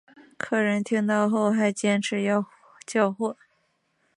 [0.39, 2.43] 客人听到后还是坚持要
[2.87, 3.37] 交货